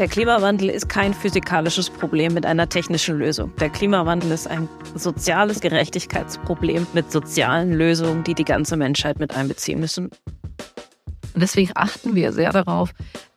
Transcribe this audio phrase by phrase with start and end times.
[0.00, 3.54] Der Klimawandel ist kein physikalisches Problem mit einer technischen Lösung.
[3.56, 9.78] Der Klimawandel ist ein soziales Gerechtigkeitsproblem mit sozialen Lösungen, die die ganze Menschheit mit einbeziehen
[9.78, 10.06] müssen.
[10.06, 12.92] Und deswegen achten wir sehr darauf,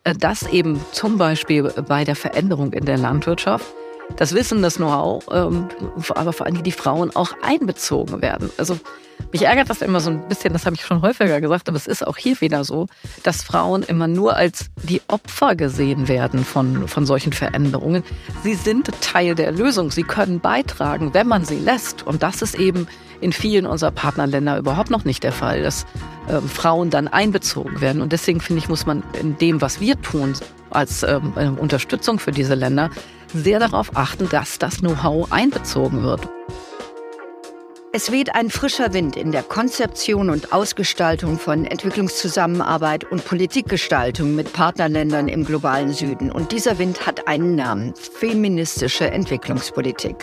[0.06, 3.66] äh, dass eben zum Beispiel bei der Veränderung in der Landwirtschaft
[4.18, 5.68] das Wissen, das Know-how, ähm,
[6.16, 8.50] aber vor allem die Frauen auch einbezogen werden.
[8.58, 8.80] Also
[9.32, 11.88] mich ärgert das immer so ein bisschen, das habe ich schon häufiger gesagt, aber es
[11.88, 12.88] ist auch hier wieder so,
[13.24, 18.04] dass Frauen immer nur als die Opfer gesehen werden von, von solchen Veränderungen.
[18.44, 22.06] Sie sind Teil der Lösung, sie können beitragen, wenn man sie lässt.
[22.06, 22.88] Und das ist eben
[23.22, 25.86] in vielen unserer Partnerländer überhaupt noch nicht der Fall, dass
[26.28, 28.02] äh, Frauen dann einbezogen werden.
[28.02, 30.34] Und deswegen finde ich, muss man in dem, was wir tun,
[30.70, 32.90] als ähm, Unterstützung für diese Länder,
[33.34, 36.28] sehr darauf achten, dass das Know-how einbezogen wird.
[37.96, 44.52] Es weht ein frischer Wind in der Konzeption und Ausgestaltung von Entwicklungszusammenarbeit und Politikgestaltung mit
[44.52, 46.32] Partnerländern im globalen Süden.
[46.32, 50.16] Und dieser Wind hat einen Namen, feministische Entwicklungspolitik.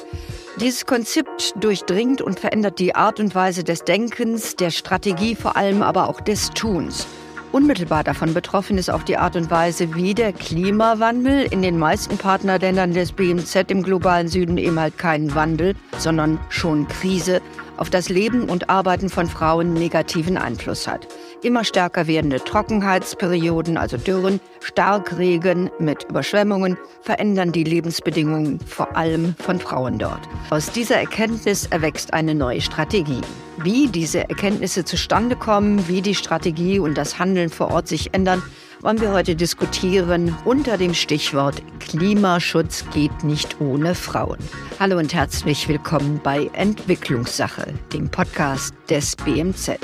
[0.61, 5.83] Dieses Konzept durchdringt und verändert die Art und Weise des Denkens, der Strategie vor allem
[5.83, 7.07] aber auch des Tuns.
[7.53, 12.17] Unmittelbar davon betroffen ist auch die Art und Weise, wie der Klimawandel in den meisten
[12.17, 17.43] Partnerländern des BMZ im globalen Süden eben halt keinen Wandel, sondern schon Krise
[17.77, 21.09] auf das Leben und Arbeiten von Frauen negativen Einfluss hat.
[21.43, 29.59] Immer stärker werdende Trockenheitsperioden, also Dürren, Starkregen mit Überschwemmungen, verändern die Lebensbedingungen vor allem von
[29.59, 30.21] Frauen dort.
[30.51, 33.23] Aus dieser Erkenntnis erwächst eine neue Strategie.
[33.63, 38.43] Wie diese Erkenntnisse zustande kommen, wie die Strategie und das Handeln vor Ort sich ändern,
[38.81, 44.39] wollen wir heute diskutieren unter dem Stichwort Klimaschutz geht nicht ohne Frauen.
[44.79, 49.79] Hallo und herzlich willkommen bei Entwicklungssache, dem Podcast des BMZ.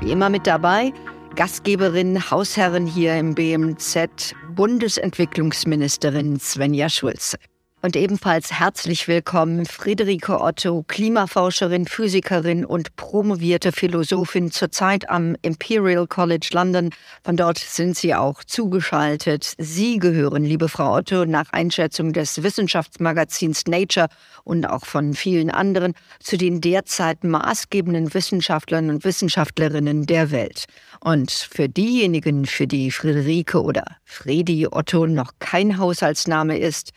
[0.00, 0.92] Wie immer mit dabei
[1.36, 7.38] Gastgeberin, Hausherrin hier im BMZ, Bundesentwicklungsministerin Svenja Schulze.
[7.82, 16.50] Und ebenfalls herzlich willkommen Friederike Otto, Klimaforscherin, Physikerin und promovierte Philosophin, zurzeit am Imperial College
[16.52, 16.90] London.
[17.24, 19.54] Von dort sind Sie auch zugeschaltet.
[19.56, 24.08] Sie gehören, liebe Frau Otto, nach Einschätzung des Wissenschaftsmagazins Nature
[24.44, 30.66] und auch von vielen anderen zu den derzeit maßgebenden Wissenschaftlern und Wissenschaftlerinnen der Welt.
[31.02, 36.92] Und für diejenigen, für die Friederike oder Fredi Otto noch kein Haushaltsname ist,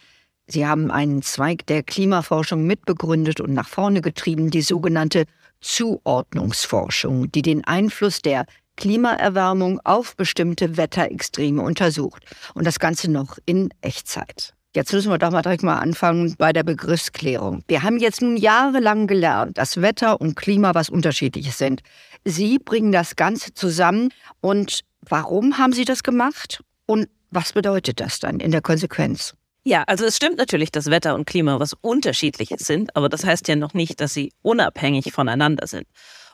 [0.48, 5.26] Sie haben einen Zweig der Klimaforschung mitbegründet und nach vorne getrieben, die sogenannte
[5.62, 8.46] Zuordnungsforschung, die den Einfluss der
[8.76, 12.26] Klimaerwärmung auf bestimmte Wetterextreme untersucht.
[12.54, 14.54] Und das Ganze noch in Echtzeit.
[14.76, 17.64] Jetzt müssen wir doch mal direkt mal anfangen bei der Begriffsklärung.
[17.68, 21.84] Wir haben jetzt nun jahrelang gelernt, dass Wetter und Klima was unterschiedliches sind.
[22.25, 24.10] Sie bringen das Ganze zusammen.
[24.42, 26.64] Und warum haben Sie das gemacht?
[26.88, 29.36] Und was bedeutet das dann in der Konsequenz?
[29.66, 33.47] Ja, also es stimmt natürlich, dass Wetter und Klima was Unterschiedliches sind, aber das heißt
[33.47, 35.88] ja noch nicht, dass sie unabhängig voneinander sind.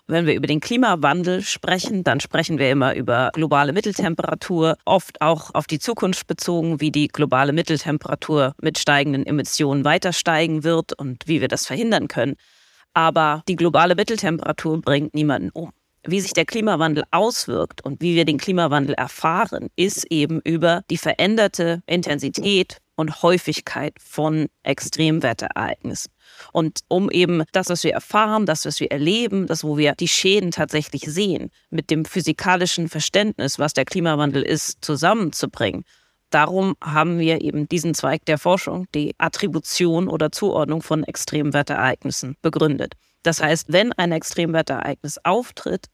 [0.07, 5.53] Wenn wir über den Klimawandel sprechen, dann sprechen wir immer über globale Mitteltemperatur, oft auch
[5.53, 11.27] auf die Zukunft bezogen, wie die globale Mitteltemperatur mit steigenden Emissionen weiter steigen wird und
[11.27, 12.35] wie wir das verhindern können.
[12.95, 15.71] Aber die globale Mitteltemperatur bringt niemanden um.
[16.03, 20.97] Wie sich der Klimawandel auswirkt und wie wir den Klimawandel erfahren, ist eben über die
[20.97, 26.11] veränderte Intensität und Häufigkeit von Extremwetterereignissen.
[26.51, 30.09] Und um eben das, was wir erfahren, das, was wir erleben, das, wo wir die
[30.09, 35.85] Schäden tatsächlich sehen, mit dem physikalischen Verständnis, was der Klimawandel ist, zusammenzubringen,
[36.29, 42.95] darum haben wir eben diesen Zweig der Forschung, die Attribution oder Zuordnung von Extremwetterereignissen, begründet.
[43.23, 45.85] Das heißt, wenn ein Extremwetterereignis auftritt,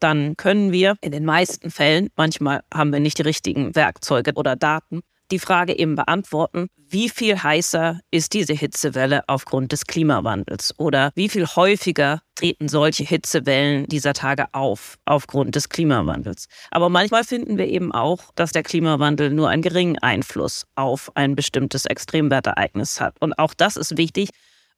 [0.00, 4.56] dann können wir in den meisten Fällen, manchmal haben wir nicht die richtigen Werkzeuge oder
[4.56, 11.12] Daten, die Frage eben beantworten, wie viel heißer ist diese Hitzewelle aufgrund des Klimawandels oder
[11.14, 16.48] wie viel häufiger treten solche Hitzewellen dieser Tage auf aufgrund des Klimawandels.
[16.70, 21.36] Aber manchmal finden wir eben auch, dass der Klimawandel nur einen geringen Einfluss auf ein
[21.36, 23.14] bestimmtes Extremwetterereignis hat.
[23.20, 24.30] Und auch das ist wichtig,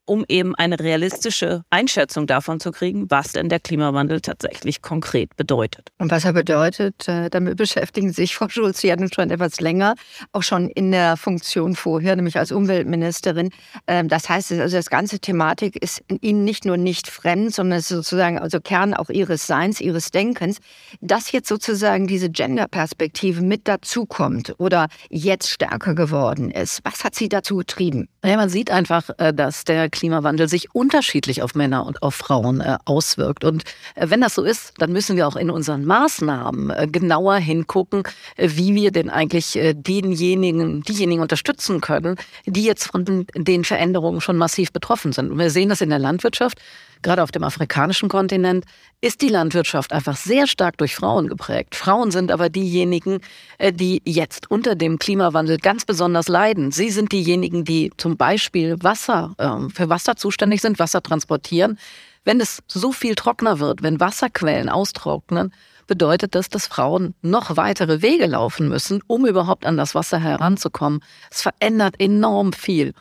[0.04, 5.90] um eben eine realistische Einschätzung davon zu kriegen, was denn der Klimawandel tatsächlich konkret bedeutet.
[5.98, 9.94] Und was er bedeutet, äh, damit beschäftigen sich Frau Schulz ja nun schon etwas länger,
[10.32, 13.50] auch schon in der Funktion vorher, nämlich als Umweltministerin.
[13.86, 17.90] Ähm, das heißt, also das ganze Thematik ist Ihnen nicht nur nicht fremd, sondern es
[17.90, 20.58] ist sozusagen also Kern auch Ihres Seins, Ihres Denkens.
[21.00, 27.28] Dass jetzt sozusagen diese Gender-Perspektive mit dazukommt oder jetzt stärker geworden ist, was hat Sie
[27.28, 28.08] dazu getrieben?
[28.24, 32.60] Ja, man sieht einfach, äh, dass der Klimawandel sich unterschiedlich auf Männer und auf Frauen
[32.60, 33.44] äh, auswirkt.
[33.44, 33.62] Und
[33.94, 38.02] äh, wenn das so ist, dann müssen wir auch in unseren Maßnahmen äh, genauer hingucken,
[38.36, 42.16] äh, wie wir denn eigentlich äh, denjenigen, diejenigen unterstützen können,
[42.46, 45.30] die jetzt von den Veränderungen schon massiv betroffen sind.
[45.30, 46.58] Und wir sehen das in der Landwirtschaft
[47.02, 48.64] gerade auf dem afrikanischen Kontinent,
[49.00, 51.74] ist die Landwirtschaft einfach sehr stark durch Frauen geprägt.
[51.74, 53.20] Frauen sind aber diejenigen,
[53.58, 56.70] äh, die jetzt unter dem Klimawandel ganz besonders leiden.
[56.70, 61.78] Sie sind diejenigen, die zum Beispiel Wasser, ähm, für Wasser zuständig sind, Wasser transportieren.
[62.24, 65.52] Wenn es so viel trockener wird, wenn Wasserquellen austrocknen,
[65.88, 71.00] bedeutet das, dass Frauen noch weitere Wege laufen müssen, um überhaupt an das Wasser heranzukommen.
[71.30, 72.94] Es verändert enorm viel.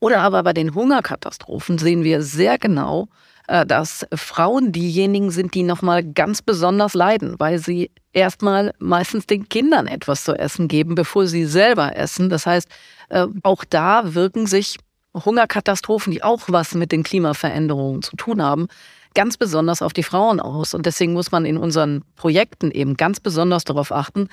[0.00, 3.08] Oder aber bei den Hungerkatastrophen sehen wir sehr genau,
[3.48, 9.86] dass Frauen diejenigen sind, die nochmal ganz besonders leiden, weil sie erstmal meistens den Kindern
[9.86, 12.28] etwas zu essen geben, bevor sie selber essen.
[12.28, 12.68] Das heißt,
[13.08, 14.76] äh, auch da wirken sich
[15.14, 18.68] Hungerkatastrophen, die auch was mit den Klimaveränderungen zu tun haben,
[19.14, 20.74] ganz besonders auf die Frauen aus.
[20.74, 24.28] Und deswegen muss man in unseren Projekten eben ganz besonders darauf achten,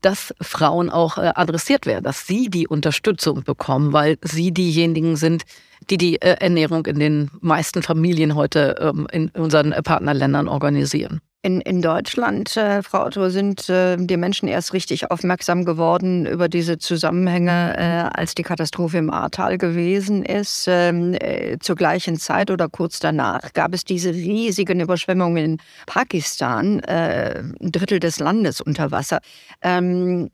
[0.00, 5.44] dass Frauen auch äh, adressiert werden, dass sie die Unterstützung bekommen, weil sie diejenigen sind,
[5.90, 11.20] die die äh, Ernährung in den meisten Familien heute ähm, in unseren Partnerländern organisieren.
[11.40, 16.48] In, in Deutschland, äh, Frau Otto, sind äh, die Menschen erst richtig aufmerksam geworden über
[16.48, 20.66] diese Zusammenhänge, äh, als die Katastrophe im Ahrtal gewesen ist.
[20.66, 26.80] Ähm, äh, zur gleichen Zeit oder kurz danach gab es diese riesigen Überschwemmungen in Pakistan,
[26.80, 29.20] äh, ein Drittel des Landes unter Wasser.
[29.62, 30.30] Ähm,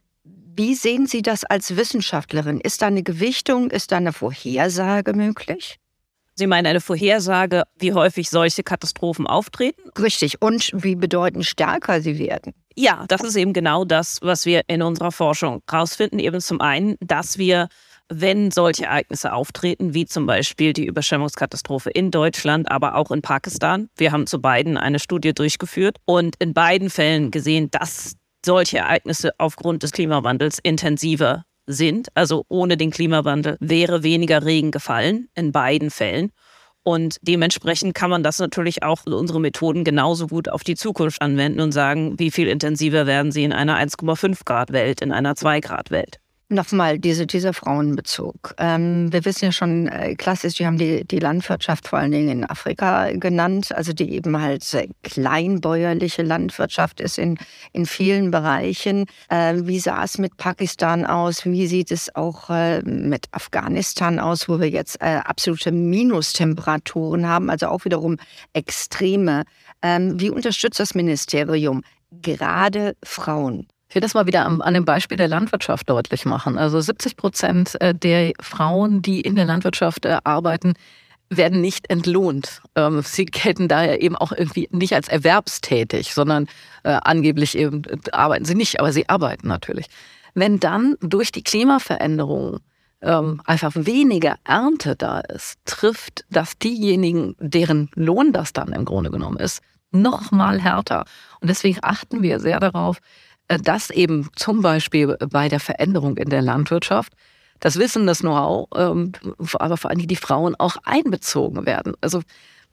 [0.56, 2.60] wie sehen Sie das als Wissenschaftlerin?
[2.60, 5.78] Ist da eine Gewichtung, ist da eine Vorhersage möglich?
[6.34, 9.82] Sie meinen eine Vorhersage, wie häufig solche Katastrophen auftreten?
[9.98, 10.42] Richtig.
[10.42, 12.54] Und wie bedeutend stärker sie werden?
[12.76, 16.18] Ja, das ist eben genau das, was wir in unserer Forschung herausfinden.
[16.18, 17.68] Eben zum einen, dass wir
[18.08, 23.88] wenn solche Ereignisse auftreten, wie zum Beispiel die Überschwemmungskatastrophe in Deutschland, aber auch in Pakistan.
[23.96, 29.32] Wir haben zu beiden eine Studie durchgeführt und in beiden Fällen gesehen, dass solche Ereignisse
[29.38, 32.08] aufgrund des Klimawandels intensiver sind.
[32.14, 36.30] Also ohne den Klimawandel wäre weniger Regen gefallen in beiden Fällen.
[36.82, 41.60] Und dementsprechend kann man das natürlich auch unsere Methoden genauso gut auf die Zukunft anwenden
[41.60, 45.60] und sagen, wie viel intensiver werden sie in einer 1,5 Grad Welt, in einer 2
[45.60, 46.20] Grad Welt.
[46.50, 48.54] Nochmal diese, dieser Frauenbezug.
[48.58, 52.28] Ähm, wir wissen ja schon äh, klassisch, wir haben die, die Landwirtschaft vor allen Dingen
[52.28, 57.38] in Afrika genannt, also die eben halt äh, kleinbäuerliche Landwirtschaft ist in,
[57.72, 59.06] in vielen Bereichen.
[59.30, 61.46] Äh, wie sah es mit Pakistan aus?
[61.46, 67.48] Wie sieht es auch äh, mit Afghanistan aus, wo wir jetzt äh, absolute Minustemperaturen haben,
[67.48, 68.18] also auch wiederum
[68.52, 69.44] extreme?
[69.80, 73.66] Ähm, wie unterstützt das Ministerium gerade Frauen?
[73.94, 76.58] Ich will das mal wieder an dem Beispiel der Landwirtschaft deutlich machen.
[76.58, 80.74] Also 70 Prozent äh, der Frauen, die in der Landwirtschaft äh, arbeiten,
[81.30, 82.60] werden nicht entlohnt.
[82.74, 86.48] Ähm, sie gelten daher eben auch irgendwie nicht als erwerbstätig, sondern
[86.82, 89.86] äh, angeblich eben arbeiten sie nicht, aber sie arbeiten natürlich.
[90.34, 92.62] Wenn dann durch die Klimaveränderungen
[93.00, 99.12] ähm, einfach weniger Ernte da ist, trifft das diejenigen, deren Lohn das dann im Grunde
[99.12, 99.62] genommen ist,
[99.92, 101.04] noch mal härter.
[101.40, 102.98] Und deswegen achten wir sehr darauf,
[103.48, 107.12] dass eben zum Beispiel bei der Veränderung in der Landwirtschaft
[107.60, 109.12] das Wissen, das Know-how, ähm,
[109.54, 111.94] aber vor allem die Frauen auch einbezogen werden.
[112.00, 112.20] Also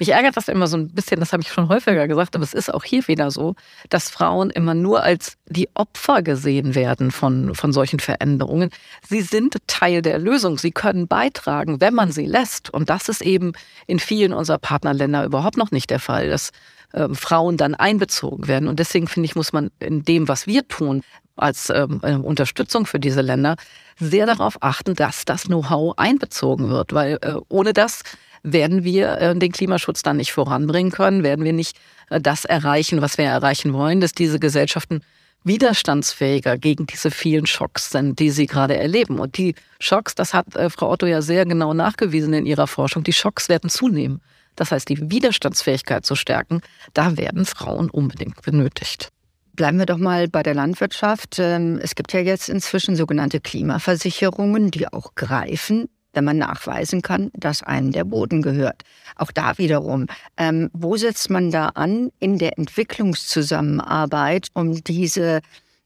[0.02, 2.56] mich ärgert das immer so ein bisschen, das habe ich schon häufiger gesagt, aber es
[2.56, 3.54] ist auch hier wieder so,
[3.90, 8.72] dass Frauen immer nur als die Opfer gesehen werden von, von solchen Veränderungen.
[9.08, 10.58] Sie sind Teil der Lösung.
[10.58, 12.74] Sie können beitragen, wenn man sie lässt.
[12.74, 13.52] Und das ist eben
[13.86, 16.30] in vielen unserer Partnerländer überhaupt noch nicht der Fall.
[16.30, 16.50] Das
[16.94, 18.68] ähm, Frauen dann einbezogen werden.
[18.68, 21.04] Und deswegen finde ich, muss man in dem, was wir tun,
[21.36, 23.56] als ähm, äh, Unterstützung für diese Länder,
[24.00, 26.94] sehr darauf achten, dass das Know-how einbezogen wird.
[26.94, 28.02] Weil äh, ohne das
[28.44, 31.78] werden wir äh, den Klimaschutz dann nicht voranbringen können, werden wir nicht
[32.10, 35.02] äh, das erreichen, was wir erreichen wollen, dass diese Gesellschaften
[35.44, 39.20] widerstandsfähiger gegen diese vielen Schocks sind, die sie gerade erleben.
[39.20, 43.04] Und die Schocks, das hat äh, Frau Otto ja sehr genau nachgewiesen in ihrer Forschung,
[43.04, 44.22] die Schocks werden zunehmen.
[44.56, 46.62] Das heißt, die Widerstandsfähigkeit zu stärken,
[46.94, 49.10] da werden Frauen unbedingt benötigt.
[49.54, 51.38] Bleiben wir doch mal bei der Landwirtschaft.
[51.40, 57.32] Ähm, es gibt ja jetzt inzwischen sogenannte Klimaversicherungen, die auch greifen, wenn man nachweisen kann,
[57.34, 58.84] dass einem der Boden gehört.
[59.16, 65.42] Auch da wiederum, ähm, wo setzt man da an in der Entwicklungszusammenarbeit, um diese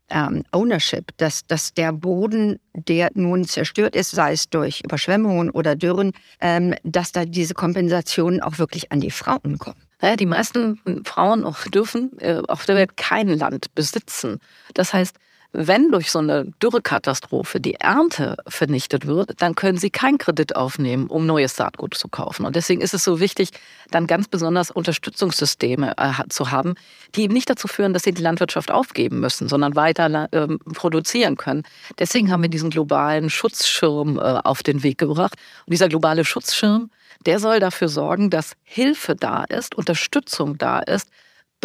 [0.09, 5.75] ähm, Ownership, dass, dass der Boden, der nun zerstört ist, sei es durch Überschwemmungen oder
[5.75, 9.81] Dürren, ähm, dass da diese Kompensationen auch wirklich an die Frauen kommen.
[10.01, 14.39] Naja, die meisten Frauen dürfen äh, auf der Welt kein Land besitzen.
[14.73, 15.17] Das heißt,
[15.57, 21.07] wenn durch so eine Dürrekatastrophe die Ernte vernichtet wird, dann können sie keinen Kredit aufnehmen,
[21.07, 22.45] um neues Saatgut zu kaufen.
[22.45, 23.49] Und deswegen ist es so wichtig,
[23.91, 26.75] dann ganz besonders Unterstützungssysteme äh, zu haben,
[27.15, 31.37] die eben nicht dazu führen, dass sie die Landwirtschaft aufgeben müssen, sondern weiter äh, produzieren
[31.37, 31.63] können.
[31.99, 35.35] Deswegen haben wir diesen globalen Schutzschirm äh, auf den Weg gebracht.
[35.65, 36.89] Und dieser globale Schutzschirm,
[37.25, 41.09] der soll dafür sorgen, dass Hilfe da ist, Unterstützung da ist,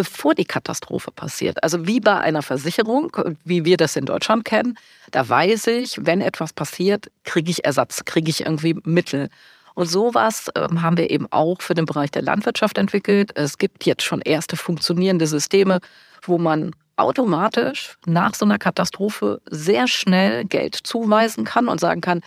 [0.01, 1.63] bevor die Katastrophe passiert.
[1.63, 3.15] Also wie bei einer Versicherung,
[3.45, 4.79] wie wir das in Deutschland kennen,
[5.11, 9.29] da weiß ich, wenn etwas passiert, kriege ich Ersatz, kriege ich irgendwie Mittel.
[9.75, 13.33] Und sowas ähm, haben wir eben auch für den Bereich der Landwirtschaft entwickelt.
[13.35, 15.81] Es gibt jetzt schon erste funktionierende Systeme,
[16.23, 22.23] wo man automatisch nach so einer Katastrophe sehr schnell Geld zuweisen kann und sagen kann,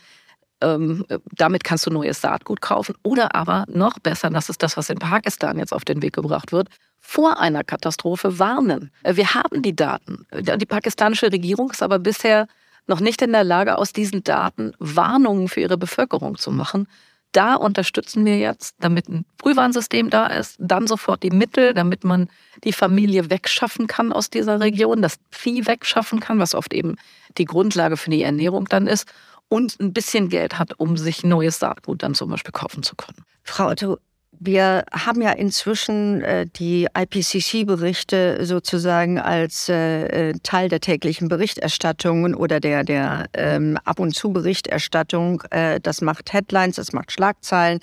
[0.61, 2.93] ähm, damit kannst du neues Saatgut kaufen.
[3.01, 6.51] Oder aber noch besser, das ist das, was in Pakistan jetzt auf den Weg gebracht
[6.51, 6.69] wird,
[7.05, 8.89] vor einer Katastrophe warnen.
[9.03, 10.25] Äh, wir haben die Daten.
[10.31, 12.47] Die pakistanische Regierung ist aber bisher
[12.87, 16.87] noch nicht in der Lage, aus diesen Daten Warnungen für ihre Bevölkerung zu machen.
[17.33, 22.29] Da unterstützen wir jetzt, damit ein Frühwarnsystem da ist, dann sofort die Mittel, damit man
[22.63, 26.95] die Familie wegschaffen kann aus dieser Region, das Vieh wegschaffen kann, was oft eben
[27.37, 29.11] die Grundlage für die Ernährung dann ist
[29.49, 33.23] und ein bisschen Geld hat, um sich neues Saatgut dann zum Beispiel kaufen zu können.
[33.43, 33.97] Frau Otto,
[34.45, 42.35] wir haben ja inzwischen äh, die IPCC-Berichte sozusagen als äh, äh, Teil der täglichen Berichterstattungen
[42.35, 45.43] oder der, der ähm, Ab- und Zu-Berichterstattung.
[45.49, 47.79] Äh, das macht Headlines, das macht Schlagzeilen.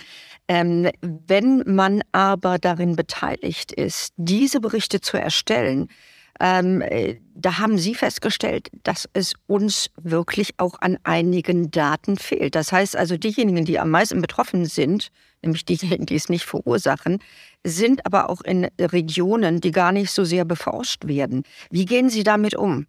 [0.49, 5.88] Ähm, wenn man aber darin beteiligt ist, diese Berichte zu erstellen,
[6.40, 12.54] ähm, äh, da haben Sie festgestellt, dass es uns wirklich auch an einigen Daten fehlt.
[12.54, 15.11] Das heißt also, diejenigen, die am meisten betroffen sind,
[15.42, 17.18] nämlich diejenigen, die es nicht verursachen,
[17.64, 21.44] sind aber auch in Regionen, die gar nicht so sehr beforscht werden.
[21.70, 22.87] Wie gehen Sie damit um?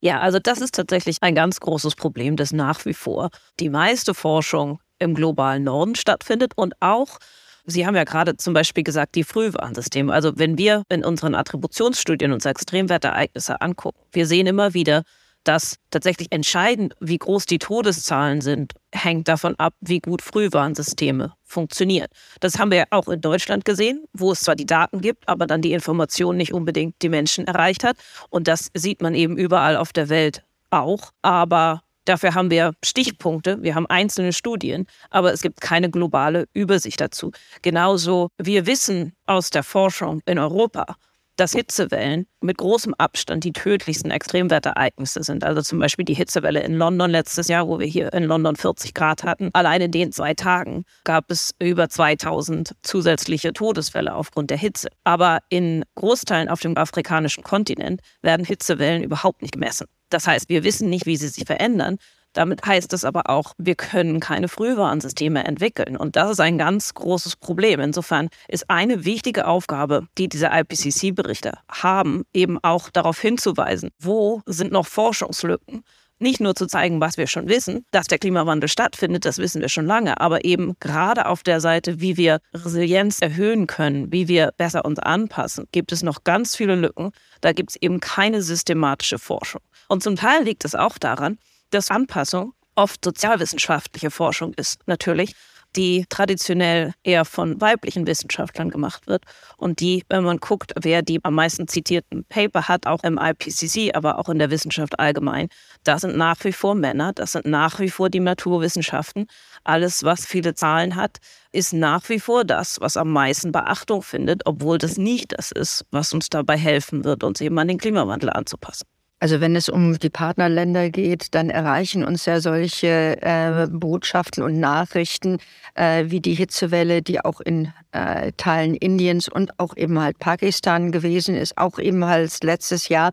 [0.00, 3.30] Ja, also das ist tatsächlich ein ganz großes Problem, das nach wie vor
[3.60, 7.18] die meiste Forschung im globalen Norden stattfindet und auch
[7.64, 10.12] Sie haben ja gerade zum Beispiel gesagt, die Frühwarnsysteme.
[10.12, 15.04] Also wenn wir in unseren Attributionsstudien uns Extremwetterereignisse angucken, wir sehen immer wieder,
[15.44, 22.08] dass tatsächlich entscheidend, wie groß die Todeszahlen sind, hängt davon ab, wie gut Frühwarnsysteme funktionieren.
[22.40, 25.46] Das haben wir ja auch in Deutschland gesehen, wo es zwar die Daten gibt, aber
[25.46, 27.96] dann die Information nicht unbedingt die Menschen erreicht hat.
[28.30, 31.10] Und das sieht man eben überall auf der Welt auch.
[31.22, 37.00] Aber Dafür haben wir Stichpunkte, wir haben einzelne Studien, aber es gibt keine globale Übersicht
[37.00, 37.30] dazu.
[37.62, 40.96] Genauso, wir wissen aus der Forschung in Europa,
[41.36, 45.44] dass Hitzewellen mit großem Abstand die tödlichsten Extremwetterereignisse sind.
[45.44, 48.94] Also zum Beispiel die Hitzewelle in London letztes Jahr, wo wir hier in London 40
[48.94, 49.50] Grad hatten.
[49.52, 54.88] Allein in den zwei Tagen gab es über 2000 zusätzliche Todesfälle aufgrund der Hitze.
[55.04, 59.86] Aber in Großteilen auf dem afrikanischen Kontinent werden Hitzewellen überhaupt nicht gemessen.
[60.10, 61.96] Das heißt, wir wissen nicht, wie sie sich verändern.
[62.32, 65.96] Damit heißt es aber auch, wir können keine Frühwarnsysteme entwickeln.
[65.96, 67.80] Und das ist ein ganz großes Problem.
[67.80, 74.72] Insofern ist eine wichtige Aufgabe, die diese IPCC-Berichte haben, eben auch darauf hinzuweisen, wo sind
[74.72, 75.84] noch Forschungslücken.
[76.22, 79.68] Nicht nur zu zeigen, was wir schon wissen, dass der Klimawandel stattfindet, das wissen wir
[79.68, 84.52] schon lange, aber eben gerade auf der Seite, wie wir Resilienz erhöhen können, wie wir
[84.56, 87.10] besser uns anpassen, gibt es noch ganz viele Lücken.
[87.40, 89.62] Da gibt es eben keine systematische Forschung.
[89.88, 91.38] Und zum Teil liegt es auch daran,
[91.72, 95.34] dass Anpassung oft sozialwissenschaftliche Forschung ist, natürlich,
[95.76, 99.24] die traditionell eher von weiblichen Wissenschaftlern gemacht wird
[99.56, 103.94] und die, wenn man guckt, wer die am meisten zitierten Paper hat, auch im IPCC,
[103.94, 105.48] aber auch in der Wissenschaft allgemein,
[105.84, 109.26] da sind nach wie vor Männer, das sind nach wie vor die Naturwissenschaften.
[109.64, 111.18] Alles, was viele Zahlen hat,
[111.52, 115.86] ist nach wie vor das, was am meisten Beachtung findet, obwohl das nicht das ist,
[115.90, 118.86] was uns dabei helfen wird, uns eben an den Klimawandel anzupassen.
[119.22, 124.58] Also wenn es um die Partnerländer geht, dann erreichen uns ja solche äh, Botschaften und
[124.58, 125.38] Nachrichten
[125.76, 130.90] äh, wie die Hitzewelle, die auch in äh, Teilen Indiens und auch eben halt Pakistan
[130.90, 133.12] gewesen ist, auch ebenfalls letztes Jahr.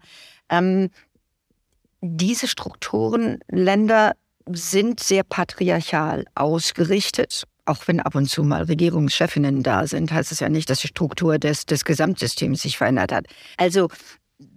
[0.49, 0.89] Ähm,
[2.01, 4.13] diese Strukturen, Länder
[4.51, 7.43] sind sehr patriarchal ausgerichtet.
[7.65, 10.87] Auch wenn ab und zu mal Regierungschefinnen da sind, heißt es ja nicht, dass die
[10.87, 13.27] Struktur des, des Gesamtsystems sich verändert hat.
[13.57, 13.89] Also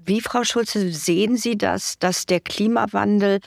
[0.05, 3.41] wie, Frau Schulze, sehen Sie das, dass der Klimawandel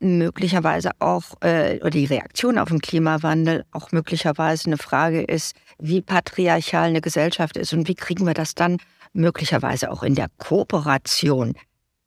[0.00, 6.00] möglicherweise auch, äh, oder die Reaktion auf den Klimawandel auch möglicherweise eine Frage ist, wie
[6.00, 8.78] patriarchal eine Gesellschaft ist und wie kriegen wir das dann
[9.12, 11.54] möglicherweise auch in der Kooperation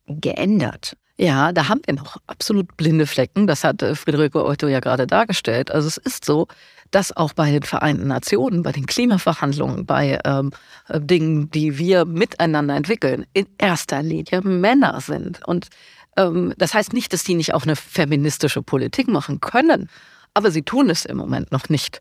[0.06, 0.96] geändert?
[1.18, 3.46] Ja, da haben wir noch absolut blinde Flecken.
[3.46, 5.70] Das hat äh, Friederike Otto ja gerade dargestellt.
[5.70, 6.48] Also es ist so,
[6.90, 10.50] dass auch bei den Vereinten Nationen, bei den Klimaverhandlungen, bei ähm,
[10.88, 15.40] äh, Dingen, die wir miteinander entwickeln, in erster Linie Männer sind.
[15.46, 15.68] Und
[16.16, 19.88] Ähm, das heißt nicht, dass die nicht auch eine feministische Politik machen können,
[20.32, 22.00] aber sie tun es im Moment noch nicht.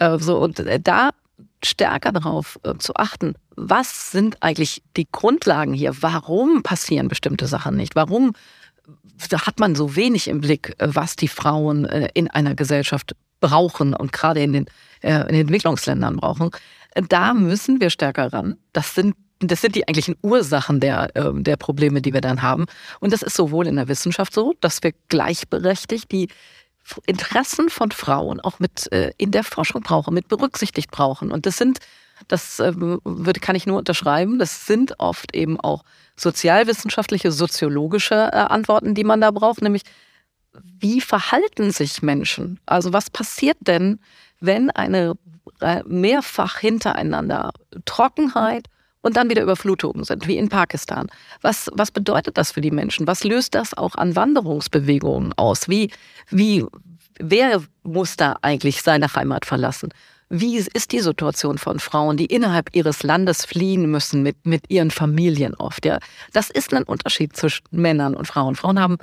[0.00, 1.10] Äh, so, und äh, da
[1.64, 5.94] stärker darauf äh, zu achten, was sind eigentlich die Grundlagen hier?
[6.00, 7.94] Warum passieren bestimmte Sachen nicht?
[7.94, 8.32] Warum
[9.32, 14.42] hat man so wenig im Blick, was die Frauen in einer Gesellschaft brauchen und gerade
[14.42, 14.66] in den,
[15.02, 16.50] in den Entwicklungsländern brauchen?
[17.08, 18.56] Da müssen wir stärker ran.
[18.72, 19.14] Das sind
[19.48, 22.66] das sind die eigentlichen Ursachen der, der Probleme, die wir dann haben.
[23.00, 26.28] Und das ist sowohl in der Wissenschaft so, dass wir gleichberechtigt die
[27.06, 31.30] Interessen von Frauen auch mit äh, in der Forschung brauchen, mit berücksichtigt brauchen.
[31.30, 31.78] Und das sind,
[32.28, 35.84] das äh, würde, kann ich nur unterschreiben, das sind oft eben auch
[36.16, 39.82] sozialwissenschaftliche, soziologische äh, Antworten, die man da braucht, nämlich
[40.54, 42.60] wie verhalten sich Menschen?
[42.66, 44.00] Also was passiert denn,
[44.40, 45.14] wenn eine
[45.60, 47.52] äh, mehrfach hintereinander
[47.84, 48.66] Trockenheit,
[49.02, 51.08] und dann wieder Überflutungen sind, wie in Pakistan.
[51.42, 53.06] Was, was bedeutet das für die Menschen?
[53.06, 55.68] Was löst das auch an Wanderungsbewegungen aus?
[55.68, 55.90] Wie,
[56.30, 56.64] wie,
[57.18, 59.92] wer muss da eigentlich seine Heimat verlassen?
[60.34, 64.90] Wie ist die Situation von Frauen, die innerhalb ihres Landes fliehen müssen mit, mit ihren
[64.90, 65.84] Familien oft?
[65.84, 65.98] Ja,
[66.32, 68.56] das ist ein Unterschied zwischen Männern und Frauen.
[68.56, 68.96] Frauen haben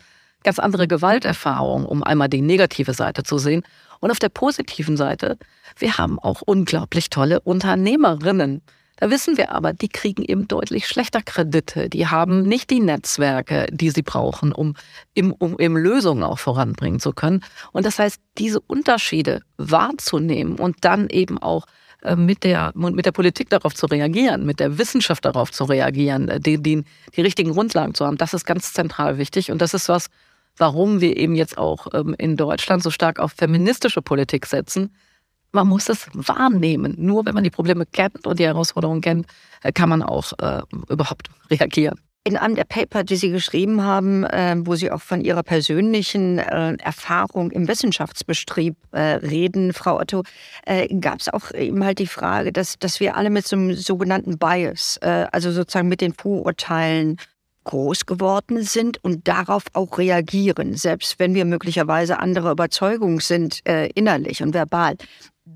[0.43, 3.61] ganz andere Gewalterfahrungen, um einmal die negative Seite zu sehen.
[3.99, 5.37] Und auf der positiven Seite,
[5.77, 8.63] wir haben auch unglaublich tolle Unternehmerinnen,
[8.99, 11.89] da wissen wir aber, die kriegen eben deutlich schlechter Kredite.
[11.89, 14.75] Die haben nicht die Netzwerke, die sie brauchen, um,
[15.13, 17.41] im, um eben Lösungen auch voranbringen zu können.
[17.71, 21.65] Und das heißt, diese Unterschiede wahrzunehmen und dann eben auch
[22.01, 26.27] äh, mit der, mit der Politik darauf zu reagieren, mit der Wissenschaft darauf zu reagieren,
[26.27, 26.83] äh, die, die,
[27.15, 29.49] die richtigen Grundlagen zu haben, das ist ganz zentral wichtig.
[29.49, 30.07] Und das ist was,
[30.57, 34.93] warum wir eben jetzt auch ähm, in Deutschland so stark auf feministische Politik setzen,
[35.51, 36.95] man muss es wahrnehmen.
[36.97, 39.27] Nur wenn man die Probleme kennt und die Herausforderungen kennt,
[39.63, 41.99] äh, kann man auch äh, überhaupt reagieren.
[42.25, 46.37] In einem der Paper, die Sie geschrieben haben, äh, wo Sie auch von Ihrer persönlichen
[46.37, 50.23] äh, Erfahrung im Wissenschaftsbetrieb äh, reden, Frau Otto,
[50.65, 53.73] äh, gab es auch eben halt die Frage, dass, dass wir alle mit so einem
[53.73, 57.17] sogenannten Bias, also sozusagen mit den Vorurteilen
[57.63, 63.61] groß geworden sind und darauf auch reagieren, selbst wenn wir möglicherweise anderer Überzeugung sind,
[63.95, 64.95] innerlich und verbal.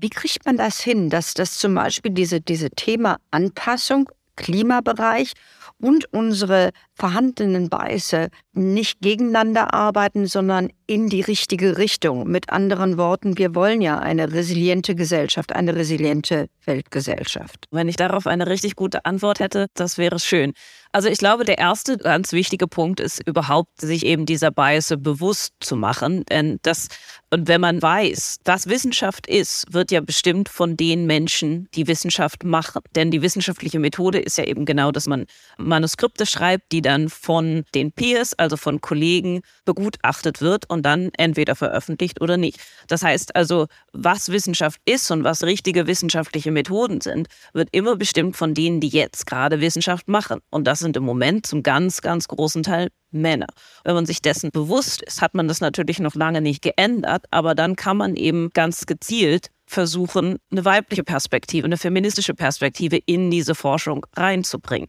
[0.00, 5.32] Wie kriegt man das hin, dass das zum Beispiel diese, diese Thema Anpassung, Klimabereich
[5.80, 12.28] und unsere vorhandenen Beiße nicht gegeneinander arbeiten, sondern in die richtige Richtung.
[12.28, 17.66] Mit anderen Worten, wir wollen ja eine resiliente Gesellschaft, eine resiliente Weltgesellschaft.
[17.70, 20.52] Wenn ich darauf eine richtig gute Antwort hätte, das wäre schön.
[20.94, 25.52] Also ich glaube, der erste ganz wichtige Punkt ist überhaupt, sich eben dieser Bias bewusst
[25.58, 26.24] zu machen.
[26.26, 26.86] Denn das,
[27.30, 32.44] und wenn man weiß, was Wissenschaft ist, wird ja bestimmt von den Menschen, die Wissenschaft
[32.44, 32.80] machen.
[32.94, 35.26] Denn die wissenschaftliche Methode ist ja eben genau, dass man
[35.58, 41.56] Manuskripte schreibt, die dann von den Peers, also von Kollegen, begutachtet wird und dann entweder
[41.56, 42.60] veröffentlicht oder nicht.
[42.86, 48.36] Das heißt also, was Wissenschaft ist und was richtige wissenschaftliche Methoden sind, wird immer bestimmt
[48.36, 50.38] von denen, die jetzt gerade Wissenschaft machen.
[50.50, 53.48] Und das sind im Moment zum ganz, ganz großen Teil Männer.
[53.84, 57.54] Wenn man sich dessen bewusst ist, hat man das natürlich noch lange nicht geändert, aber
[57.54, 63.54] dann kann man eben ganz gezielt versuchen, eine weibliche Perspektive, eine feministische Perspektive in diese
[63.54, 64.88] Forschung reinzubringen.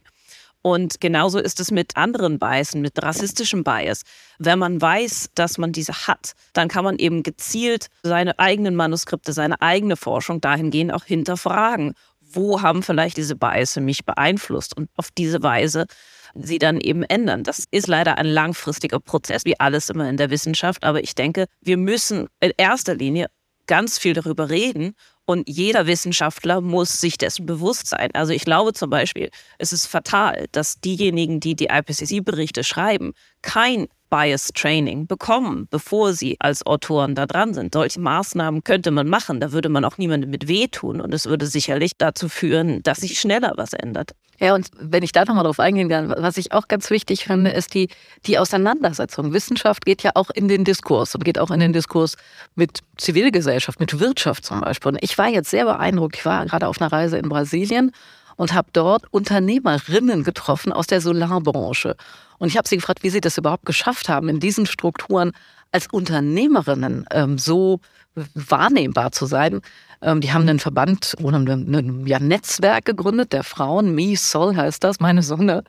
[0.66, 4.02] Und genauso ist es mit anderen Biasen, mit rassistischem Bias.
[4.40, 9.32] Wenn man weiß, dass man diese hat, dann kann man eben gezielt seine eigenen Manuskripte,
[9.32, 11.94] seine eigene Forschung dahingehend auch hinterfragen.
[12.36, 14.76] Wo haben vielleicht diese Biases mich beeinflusst?
[14.76, 15.86] Und auf diese Weise
[16.34, 17.42] sie dann eben ändern.
[17.44, 20.84] Das ist leider ein langfristiger Prozess, wie alles immer in der Wissenschaft.
[20.84, 23.28] Aber ich denke, wir müssen in erster Linie
[23.66, 24.94] ganz viel darüber reden
[25.24, 28.10] und jeder Wissenschaftler muss sich dessen bewusst sein.
[28.14, 33.88] Also ich glaube zum Beispiel, es ist fatal, dass diejenigen, die die IPCC-Berichte schreiben, kein
[34.10, 37.74] Bias Training bekommen, bevor sie als Autoren da dran sind.
[37.74, 41.46] Solche Maßnahmen könnte man machen, da würde man auch niemandem mit wehtun und es würde
[41.46, 44.12] sicherlich dazu führen, dass sich schneller was ändert.
[44.38, 47.50] Ja, und wenn ich da nochmal drauf eingehen kann, was ich auch ganz wichtig finde,
[47.50, 47.88] ist die,
[48.26, 49.32] die Auseinandersetzung.
[49.32, 52.16] Wissenschaft geht ja auch in den Diskurs und geht auch in den Diskurs
[52.54, 54.92] mit Zivilgesellschaft, mit Wirtschaft zum Beispiel.
[54.92, 56.16] Und ich war jetzt sehr beeindruckt.
[56.16, 57.92] Ich war gerade auf einer Reise in Brasilien
[58.36, 61.96] und habe dort Unternehmerinnen getroffen aus der Solarbranche.
[62.38, 65.32] Und ich habe sie gefragt, wie sie das überhaupt geschafft haben, in diesen Strukturen
[65.72, 67.80] als Unternehmerinnen ähm, so
[68.34, 69.60] wahrnehmbar zu sein.
[70.02, 74.84] Ähm, die haben einen Verband oder ein ja, Netzwerk gegründet, der Frauen, Me Soul heißt
[74.84, 75.64] das, meine Sonne,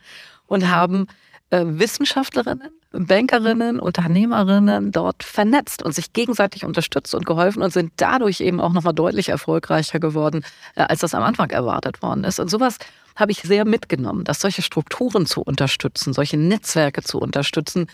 [0.48, 1.08] und haben
[1.50, 8.40] äh, Wissenschaftlerinnen, Bankerinnen, Unternehmerinnen dort vernetzt und sich gegenseitig unterstützt und geholfen und sind dadurch
[8.42, 10.44] eben auch nochmal deutlich erfolgreicher geworden,
[10.76, 12.40] äh, als das am Anfang erwartet worden ist.
[12.40, 12.78] Und sowas
[13.16, 17.88] habe ich sehr mitgenommen, dass solche Strukturen zu unterstützen, solche Netzwerke zu unterstützen,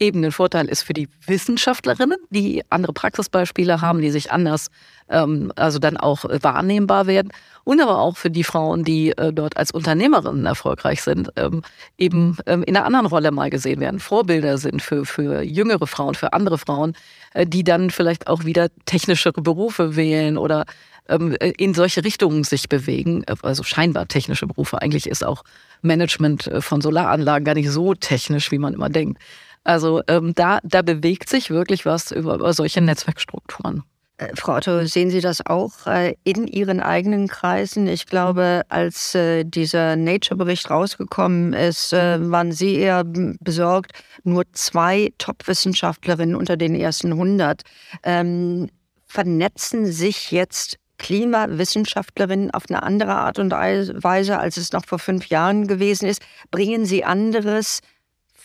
[0.00, 4.68] eben den Vorteil ist für die Wissenschaftlerinnen, die andere Praxisbeispiele haben, die sich anders,
[5.08, 7.32] ähm, also dann auch wahrnehmbar werden.
[7.64, 11.62] Und aber auch für die Frauen, die äh, dort als Unternehmerinnen erfolgreich sind, ähm,
[11.98, 16.14] eben ähm, in einer anderen Rolle mal gesehen werden, Vorbilder sind für, für jüngere Frauen,
[16.14, 16.94] für andere Frauen,
[17.34, 20.64] äh, die dann vielleicht auch wieder technischere Berufe wählen oder
[21.08, 24.80] ähm, in solche Richtungen sich bewegen, also scheinbar technische Berufe.
[24.80, 25.44] Eigentlich ist auch
[25.82, 29.20] Management äh, von Solaranlagen gar nicht so technisch, wie man immer denkt.
[29.64, 33.82] Also ähm, da, da bewegt sich wirklich was über, über solche Netzwerkstrukturen.
[34.16, 37.86] Äh, Frau Otto, sehen Sie das auch äh, in Ihren eigenen Kreisen?
[37.86, 43.92] Ich glaube, als dieser Nature-Bericht rausgekommen ist, waren Sie eher besorgt,
[44.24, 47.62] nur zwei Top-Wissenschaftlerinnen unter den ersten 100.
[48.02, 48.70] Ähm,
[49.06, 55.26] vernetzen sich jetzt Klimawissenschaftlerinnen auf eine andere Art und Weise, als es noch vor fünf
[55.26, 56.22] Jahren gewesen ist?
[56.50, 57.80] Bringen Sie anderes,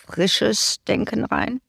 [0.07, 1.61] frisches Denken rein?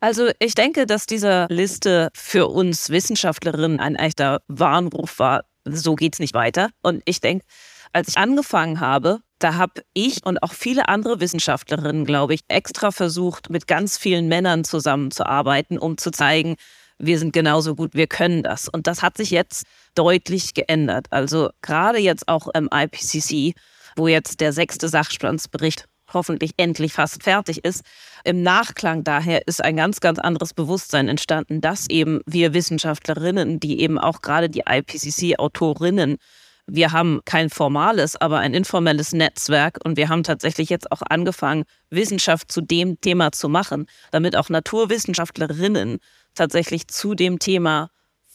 [0.00, 5.44] Also ich denke, dass diese Liste für uns Wissenschaftlerinnen ein echter Warnruf war.
[5.64, 6.70] So geht es nicht weiter.
[6.82, 7.44] Und ich denke,
[7.92, 12.90] als ich angefangen habe, da habe ich und auch viele andere Wissenschaftlerinnen, glaube ich, extra
[12.90, 16.56] versucht, mit ganz vielen Männern zusammenzuarbeiten, um zu zeigen,
[16.98, 18.68] wir sind genauso gut, wir können das.
[18.68, 21.06] Und das hat sich jetzt deutlich geändert.
[21.10, 23.54] Also gerade jetzt auch im IPCC,
[23.96, 27.82] wo jetzt der sechste Sachstandsbericht hoffentlich endlich fast fertig ist.
[28.24, 33.80] Im Nachklang daher ist ein ganz, ganz anderes Bewusstsein entstanden, dass eben wir Wissenschaftlerinnen, die
[33.80, 36.18] eben auch gerade die IPCC-Autorinnen,
[36.66, 41.64] wir haben kein formales, aber ein informelles Netzwerk und wir haben tatsächlich jetzt auch angefangen,
[41.90, 45.98] Wissenschaft zu dem Thema zu machen, damit auch Naturwissenschaftlerinnen
[46.34, 47.90] tatsächlich zu dem Thema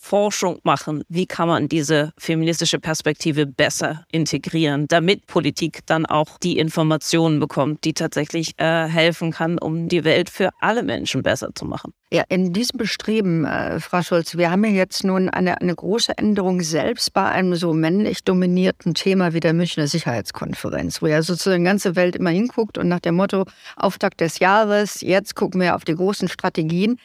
[0.08, 6.58] Forschung machen, wie kann man diese feministische Perspektive besser integrieren, damit Politik dann auch die
[6.58, 11.65] Informationen bekommt, die tatsächlich äh, helfen kann, um die Welt für alle Menschen besser zu
[11.65, 11.91] machen.
[12.10, 16.17] Ja, in diesem Bestreben, äh, Frau Schulz, wir haben ja jetzt nun eine, eine große
[16.17, 21.65] Änderung selbst bei einem so männlich dominierten Thema wie der Münchner Sicherheitskonferenz, wo ja sozusagen
[21.65, 23.43] die ganze Welt immer hinguckt und nach dem Motto
[23.76, 26.98] Auftakt des Jahres, jetzt gucken wir auf die großen Strategien.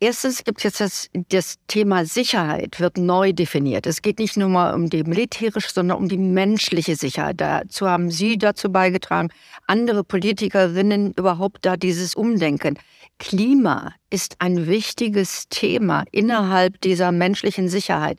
[0.00, 3.86] Erstens gibt es jetzt das, das Thema Sicherheit, wird neu definiert.
[3.86, 7.40] Es geht nicht nur mal um die militärische, sondern um die menschliche Sicherheit.
[7.40, 9.28] Dazu haben Sie dazu beigetragen,
[9.66, 12.78] andere Politikerinnen überhaupt da dieses Umdenken.
[13.18, 18.18] Klima ist ein wichtiges Thema innerhalb dieser menschlichen Sicherheit.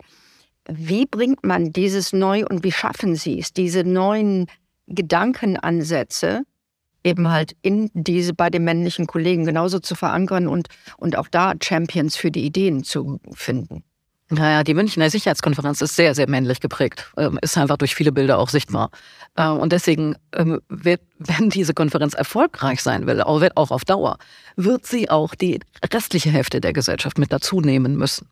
[0.68, 4.48] Wie bringt man dieses neu und wie schaffen Sie es, diese neuen
[4.88, 6.44] Gedankenansätze
[7.06, 11.54] eben halt in diese bei den männlichen Kollegen genauso zu verankern und, und auch da
[11.62, 13.84] Champions für die Ideen zu finden.
[14.30, 18.40] Naja, die Münchner Sicherheitskonferenz ist sehr, sehr männlich geprägt, ähm, ist einfach durch viele Bilder
[18.40, 18.90] auch sichtbar.
[19.36, 24.18] Äh, und deswegen ähm, wird, wenn diese Konferenz erfolgreich sein will, auch, auf Dauer,
[24.56, 25.60] wird sie auch die
[25.94, 28.28] restliche Hälfte der Gesellschaft mit dazu nehmen müssen.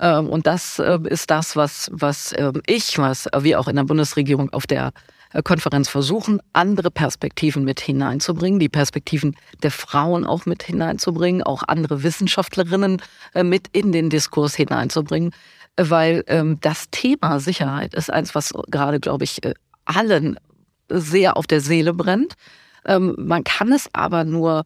[0.00, 2.34] Ähm, und das ist das, was, was
[2.66, 4.92] ich, was wir auch in der Bundesregierung auf der
[5.44, 12.02] Konferenz versuchen, andere Perspektiven mit hineinzubringen, die Perspektiven der Frauen auch mit hineinzubringen, auch andere
[12.02, 13.02] Wissenschaftlerinnen
[13.34, 15.32] äh, mit in den Diskurs hineinzubringen,
[15.76, 20.38] weil ähm, das Thema Sicherheit ist eins, was gerade, glaube ich, äh, allen
[20.88, 22.34] sehr auf der Seele brennt.
[22.86, 24.64] Ähm, man kann es aber nur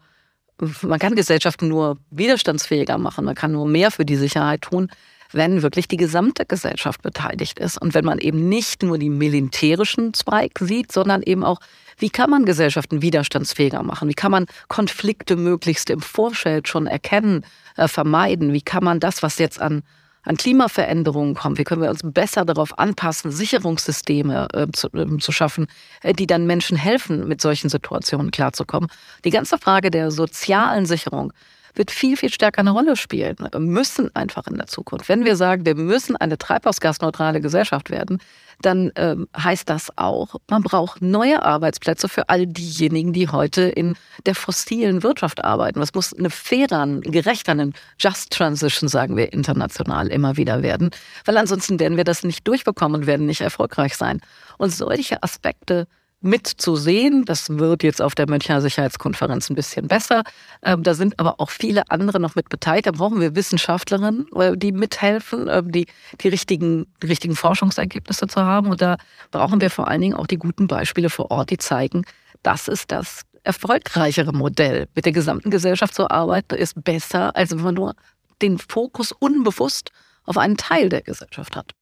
[0.82, 4.88] man kann Gesellschaften nur widerstandsfähiger machen, man kann nur mehr für die Sicherheit tun,
[5.32, 10.14] wenn wirklich die gesamte Gesellschaft beteiligt ist und wenn man eben nicht nur die militärischen
[10.14, 11.60] Zweig sieht, sondern eben auch,
[11.98, 14.08] wie kann man Gesellschaften widerstandsfähiger machen?
[14.08, 17.44] Wie kann man Konflikte möglichst im Vorfeld schon erkennen,
[17.76, 18.52] äh, vermeiden?
[18.52, 19.82] Wie kann man das, was jetzt an
[20.24, 25.32] an Klimaveränderungen kommt, wie können wir uns besser darauf anpassen, Sicherungssysteme äh, zu, äh, zu,
[25.32, 25.66] schaffen,
[26.02, 28.88] äh, die dann Menschen helfen, mit solchen Situationen klarzukommen.
[29.24, 31.32] Die ganze Frage der sozialen Sicherung
[31.74, 33.36] wird viel, viel stärker eine Rolle spielen.
[33.38, 35.08] Wir müssen einfach in der Zukunft.
[35.08, 38.18] Wenn wir sagen, wir müssen eine treibhausgasneutrale Gesellschaft werden,
[38.60, 43.96] dann ähm, heißt das auch, man braucht neue Arbeitsplätze für all diejenigen, die heute in
[44.26, 45.80] der fossilen Wirtschaft arbeiten.
[45.80, 50.90] Das muss eine faire, gerechter, eine Just Transition, sagen wir international immer wieder werden,
[51.24, 54.20] weil ansonsten werden wir das nicht durchbekommen und werden nicht erfolgreich sein.
[54.58, 55.86] Und solche Aspekte
[56.22, 57.24] mitzusehen.
[57.24, 60.22] Das wird jetzt auf der Münchner Sicherheitskonferenz ein bisschen besser.
[60.62, 62.86] Ähm, da sind aber auch viele andere noch mit beteiligt.
[62.86, 65.86] Da brauchen wir Wissenschaftlerinnen, äh, die mithelfen, äh, die,
[66.20, 68.68] die, richtigen, die richtigen Forschungsergebnisse zu haben.
[68.68, 68.96] Und da
[69.30, 72.04] brauchen wir vor allen Dingen auch die guten Beispiele vor Ort, die zeigen,
[72.42, 74.88] das ist das erfolgreichere Modell.
[74.94, 77.94] Mit der gesamten Gesellschaft zu arbeiten ist besser, als wenn man nur
[78.40, 79.90] den Fokus unbewusst
[80.24, 81.72] auf einen Teil der Gesellschaft hat.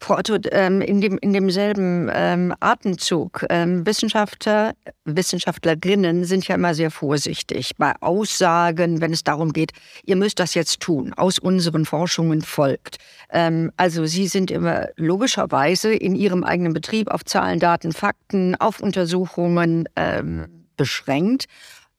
[0.00, 6.74] Frau Otto, ähm, in, dem, in demselben ähm, Atemzug, ähm, Wissenschaftler, Wissenschaftlerinnen sind ja immer
[6.74, 9.72] sehr vorsichtig bei Aussagen, wenn es darum geht,
[10.04, 12.98] ihr müsst das jetzt tun, aus unseren Forschungen folgt.
[13.28, 19.88] Also sie sind immer logischerweise in ihrem eigenen Betrieb auf Zahlen, Daten, Fakten, auf Untersuchungen
[20.76, 21.46] beschränkt.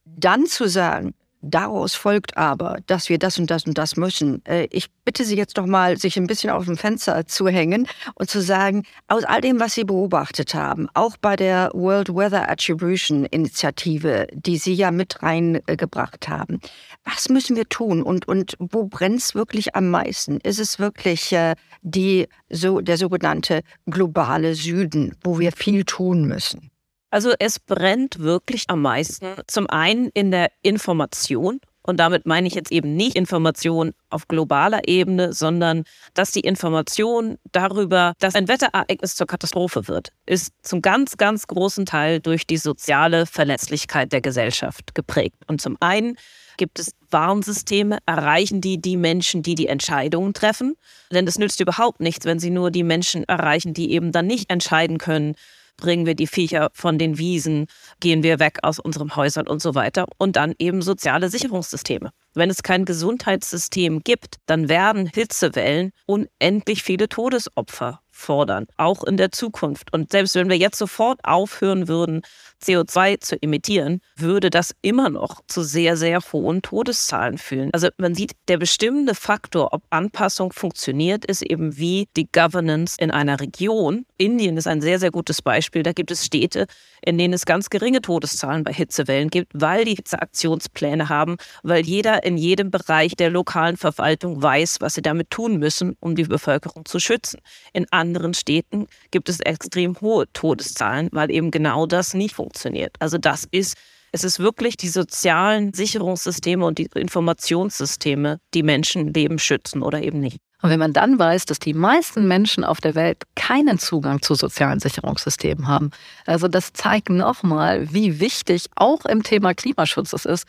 [0.06, 1.14] Dann zu sagen,
[1.50, 4.44] Daraus folgt aber, dass wir das und das und das müssen.
[4.46, 7.88] Äh, ich bitte Sie jetzt doch mal, sich ein bisschen auf dem Fenster zu hängen
[8.16, 12.50] und zu sagen, aus all dem, was Sie beobachtet haben, auch bei der World Weather
[12.50, 16.60] Attribution Initiative, die Sie ja mit reingebracht haben,
[17.06, 20.42] was müssen wir tun und, und wo brennt es wirklich am meisten?
[20.42, 26.72] Ist es wirklich äh, die, so, der sogenannte globale Süden, wo wir viel tun müssen?
[27.18, 29.26] Also es brennt wirklich am meisten.
[29.48, 31.60] Zum einen in der Information.
[31.82, 37.40] Und damit meine ich jetzt eben nicht Information auf globaler Ebene, sondern dass die Information
[37.52, 42.58] darüber, dass ein Wetterereignis zur Katastrophe wird, ist zum ganz, ganz großen Teil durch die
[42.58, 45.38] soziale Verletzlichkeit der Gesellschaft geprägt.
[45.48, 46.18] Und zum einen
[46.58, 50.76] gibt es Warnsysteme, erreichen die die Menschen, die die Entscheidungen treffen.
[51.12, 54.52] Denn es nützt überhaupt nichts, wenn sie nur die Menschen erreichen, die eben dann nicht
[54.52, 55.34] entscheiden können,
[55.78, 57.68] bringen wir die Viecher von den Wiesen,
[58.00, 60.06] gehen wir weg aus unseren Häusern und so weiter.
[60.18, 62.12] Und dann eben soziale Sicherungssysteme.
[62.34, 69.32] Wenn es kein Gesundheitssystem gibt, dann werden Hitzewellen unendlich viele Todesopfer fordern, auch in der
[69.32, 69.94] Zukunft.
[69.94, 72.24] Und selbst wenn wir jetzt sofort aufhören würden,
[72.64, 77.70] CO2 zu emittieren, würde das immer noch zu sehr, sehr hohen Todeszahlen führen.
[77.74, 83.12] Also man sieht, der bestimmende Faktor, ob Anpassung funktioniert, ist eben wie die Governance in
[83.12, 84.06] einer Region.
[84.18, 85.84] Indien ist ein sehr, sehr gutes Beispiel.
[85.84, 86.66] Da gibt es Städte,
[87.06, 92.24] in denen es ganz geringe Todeszahlen bei Hitzewellen gibt, weil die Hitzeaktionspläne haben, weil jeder
[92.24, 96.86] in jedem Bereich der lokalen Verwaltung weiß, was sie damit tun müssen, um die Bevölkerung
[96.86, 97.40] zu schützen.
[97.74, 102.96] In anderen Städten gibt es extrem hohe Todeszahlen, weil eben genau das nicht funktioniert funktioniert.
[103.00, 103.76] Also das ist,
[104.12, 110.38] es ist wirklich die sozialen Sicherungssysteme und die Informationssysteme, die Menschenleben schützen oder eben nicht.
[110.62, 114.34] Und wenn man dann weiß, dass die meisten Menschen auf der Welt keinen Zugang zu
[114.34, 115.92] sozialen Sicherungssystemen haben,
[116.26, 120.48] also das zeigt nochmal, wie wichtig auch im Thema Klimaschutz es ist,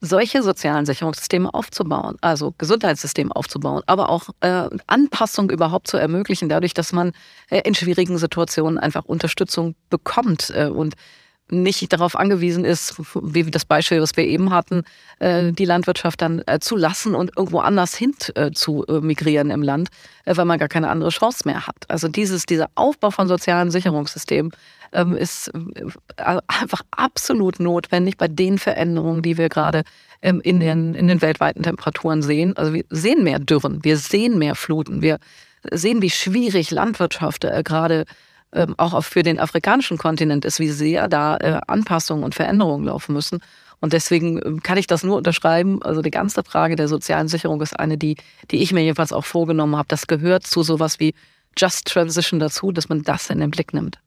[0.00, 6.74] solche sozialen Sicherungssysteme aufzubauen, also Gesundheitssysteme aufzubauen, aber auch äh, Anpassung überhaupt zu ermöglichen, dadurch,
[6.74, 7.12] dass man
[7.50, 10.94] äh, in schwierigen Situationen einfach Unterstützung bekommt äh, und
[11.48, 14.82] nicht darauf angewiesen ist, wie das Beispiel, was wir eben hatten,
[15.20, 19.62] äh, die Landwirtschaft dann äh, zu lassen und irgendwo anders hin äh, zu migrieren im
[19.62, 19.90] Land,
[20.24, 21.76] weil man gar keine andere Chance mehr hat.
[21.88, 24.50] Also dieses, dieser Aufbau von sozialen Sicherungssystemen
[24.92, 25.50] ist
[26.16, 29.82] einfach absolut notwendig bei den Veränderungen, die wir gerade
[30.22, 32.56] ähm, in den, in den weltweiten Temperaturen sehen.
[32.56, 35.18] Also wir sehen mehr Dürren, wir sehen mehr Fluten, wir
[35.70, 38.04] sehen, wie schwierig Landwirtschaft gerade
[38.52, 43.12] ähm, auch für den afrikanischen Kontinent ist, wie sehr da äh, Anpassungen und Veränderungen laufen
[43.12, 43.40] müssen.
[43.80, 45.82] Und deswegen ähm, kann ich das nur unterschreiben.
[45.82, 48.16] Also die ganze Frage der sozialen Sicherung ist eine, die,
[48.50, 49.88] die ich mir jedenfalls auch vorgenommen habe.
[49.88, 51.14] Das gehört zu sowas wie
[51.58, 53.98] Just Transition dazu, dass man das in den Blick nimmt.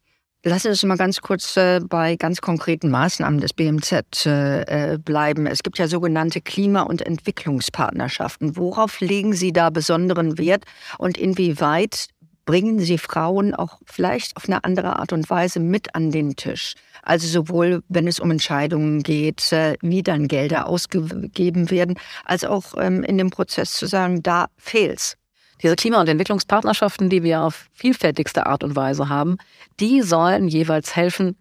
[0.46, 5.46] Sie uns mal ganz kurz äh, bei ganz konkreten Maßnahmen des BMZ äh, bleiben.
[5.46, 8.56] Es gibt ja sogenannte Klima- und Entwicklungspartnerschaften.
[8.56, 10.64] Worauf legen Sie da besonderen Wert
[10.98, 12.08] und inwieweit
[12.46, 16.74] bringen Sie Frauen auch vielleicht auf eine andere Art und Weise mit an den Tisch.
[17.04, 22.76] Also sowohl, wenn es um Entscheidungen geht, äh, wie dann Gelder ausgegeben werden, als auch
[22.78, 25.19] ähm, in dem Prozess zu sagen, da fehlt's.
[25.62, 29.38] Diese Klima- und Entwicklungspartnerschaften, die wir auf vielfältigste Art und Weise haben,
[29.80, 31.36] die sollen jeweils helfen,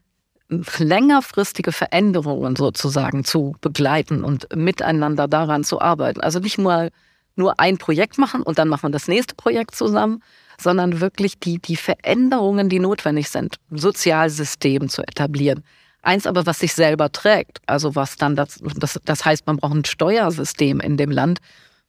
[0.48, 6.20] längerfristige Veränderungen sozusagen zu begleiten und miteinander daran zu arbeiten.
[6.20, 6.90] Also nicht mal
[7.36, 10.22] nur ein Projekt machen und dann machen wir das nächste Projekt zusammen,
[10.60, 15.62] sondern wirklich die, die Veränderungen, die notwendig sind, Sozialsystem zu etablieren.
[16.02, 19.74] Eins aber, was sich selber trägt, also was dann das, das, das heißt, man braucht
[19.74, 21.40] ein Steuersystem in dem Land,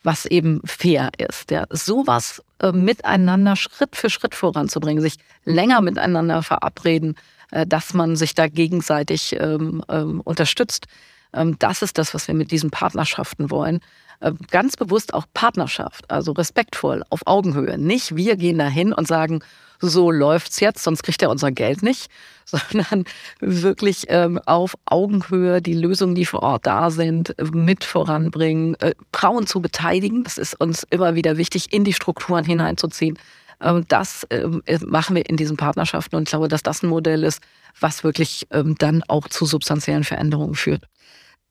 [0.04, 1.52] was eben fair ist.
[1.52, 1.66] Ja.
[1.70, 7.16] Sowas äh, miteinander Schritt für Schritt voranzubringen, sich länger miteinander verabreden,
[7.52, 10.88] äh, dass man sich da gegenseitig ähm, ähm, unterstützt.
[11.34, 13.82] Ähm, das ist das, was wir mit diesen Partnerschaften wollen.
[14.22, 17.78] Äh, ganz bewusst auch Partnerschaft, also respektvoll, auf Augenhöhe.
[17.78, 19.42] Nicht wir gehen dahin und sagen,
[19.80, 22.10] so läuft's jetzt, sonst kriegt er unser Geld nicht,
[22.46, 23.06] sondern
[23.40, 29.48] wirklich ähm, auf Augenhöhe die Lösungen, die vor Ort da sind, mit voranbringen, äh, Frauen
[29.48, 30.24] zu beteiligen.
[30.24, 33.18] Das ist uns immer wieder wichtig, in die Strukturen hineinzuziehen.
[33.62, 37.24] Ähm, das ähm, machen wir in diesen Partnerschaften und ich glaube, dass das ein Modell
[37.24, 37.42] ist,
[37.80, 40.86] was wirklich ähm, dann auch zu substanziellen Veränderungen führt.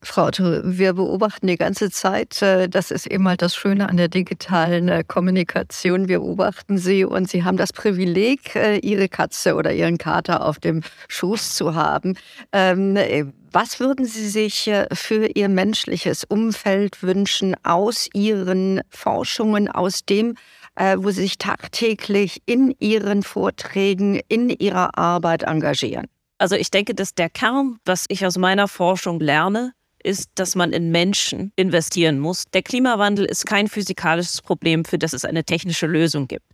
[0.01, 3.97] Frau Otto, wir beobachten die ganze Zeit, äh, das ist eben halt das Schöne an
[3.97, 6.07] der digitalen äh, Kommunikation.
[6.07, 10.61] Wir beobachten Sie und Sie haben das Privileg, äh, Ihre Katze oder Ihren Kater auf
[10.61, 12.17] dem Schoß zu haben.
[12.53, 12.97] Ähm,
[13.51, 20.35] was würden Sie sich für Ihr menschliches Umfeld wünschen aus Ihren Forschungen, aus dem,
[20.77, 26.09] wo Sie sich tagtäglich in Ihren Vorträgen, in Ihrer Arbeit engagieren?
[26.37, 29.73] Also ich denke, dass der Kern, was ich aus meiner Forschung lerne,
[30.09, 32.45] ist, dass man in Menschen investieren muss.
[32.55, 36.47] Der Klimawandel ist kein physikalisches Problem, für das es eine technische Lösung gibt.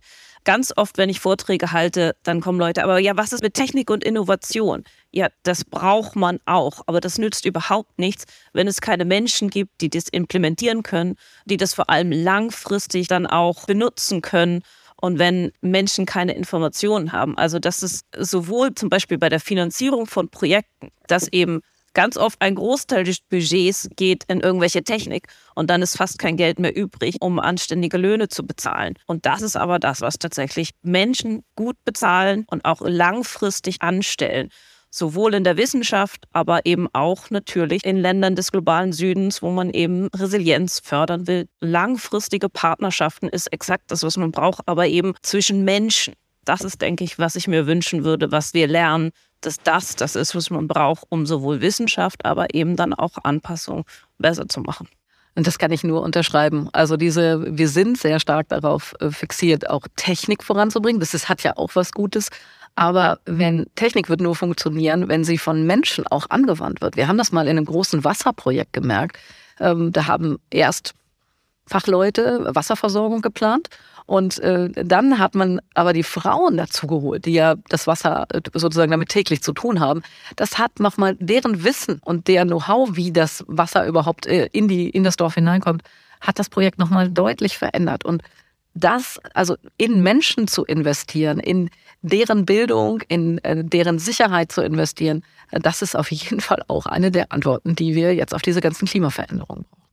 [0.43, 3.89] Ganz oft, wenn ich Vorträge halte, dann kommen Leute, aber ja, was ist mit Technik
[3.89, 4.83] und Innovation?
[5.11, 9.81] Ja, das braucht man auch, aber das nützt überhaupt nichts, wenn es keine Menschen gibt,
[9.81, 11.15] die das implementieren können,
[11.45, 14.61] die das vor allem langfristig dann auch benutzen können
[14.99, 17.37] und wenn Menschen keine Informationen haben.
[17.37, 21.61] Also das ist sowohl zum Beispiel bei der Finanzierung von Projekten, dass eben
[21.95, 26.37] ganz oft ein Großteil des Budgets geht in irgendwelche Technik und dann ist fast kein
[26.37, 28.93] Geld mehr übrig, um anständige Löhne zu bezahlen.
[29.07, 34.49] Und das ist aber das, was tatsächlich Menschen gut bezahlen und auch langfristig anstellen
[34.91, 39.71] sowohl in der Wissenschaft, aber eben auch natürlich in Ländern des globalen Südens, wo man
[39.71, 41.49] eben Resilienz fördern will.
[41.59, 46.13] Langfristige Partnerschaften ist exakt das, was man braucht, aber eben zwischen Menschen.
[46.45, 49.11] Das ist, denke ich, was ich mir wünschen würde, was wir lernen,
[49.45, 53.85] dass das das ist, was man braucht, um sowohl Wissenschaft, aber eben dann auch Anpassung
[54.17, 54.87] besser zu machen.
[55.35, 56.69] Und das kann ich nur unterschreiben.
[56.71, 61.01] Also diese, wir sind sehr stark darauf äh, fixiert, auch Technik voranzubringen.
[61.01, 62.29] Das ist, hat ja auch was Gutes.
[62.75, 66.95] Aber wenn Technik wird nur funktionieren, wenn sie von Menschen auch angewandt wird.
[66.95, 69.17] Wir haben das mal in einem großen Wasserprojekt gemerkt.
[69.59, 70.93] Ähm, da haben erst
[71.67, 73.69] Fachleute Wasserversorgung geplant
[74.05, 78.41] und äh, dann hat man aber die Frauen dazu geholt, die ja das Wasser äh,
[78.53, 80.03] sozusagen damit täglich zu tun haben.
[80.35, 84.89] Das hat nochmal deren Wissen und der Know-how, wie das Wasser überhaupt äh, in, die,
[84.89, 85.81] in das Dorf hineinkommt,
[86.21, 88.05] hat das Projekt nochmal deutlich verändert.
[88.05, 88.21] Und
[88.75, 91.71] das, also in Menschen zu investieren, in
[92.03, 97.09] deren Bildung, in äh, deren Sicherheit zu investieren, das ist auf jeden Fall auch eine
[97.09, 99.84] der Antworten, die wir jetzt auf diese ganzen Klimaveränderungen brauchen.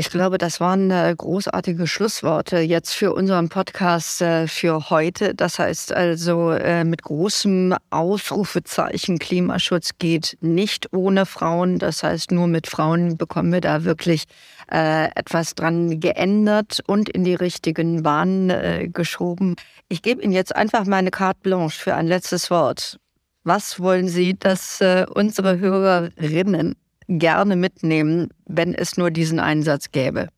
[0.00, 5.34] Ich glaube, das waren äh, großartige Schlussworte jetzt für unseren Podcast äh, für heute.
[5.34, 11.78] Das heißt also äh, mit großem Ausrufezeichen Klimaschutz geht nicht ohne Frauen.
[11.78, 14.24] Das heißt, nur mit Frauen bekommen wir da wirklich
[14.68, 19.56] etwas dran geändert und in die richtigen Bahnen geschoben.
[19.88, 23.00] Ich gebe Ihnen jetzt einfach meine carte blanche für ein letztes Wort.
[23.42, 24.78] Was wollen Sie, dass
[25.12, 26.76] unsere Hörerinnen
[27.18, 30.28] gerne mitnehmen, wenn es nur diesen Einsatz gäbe?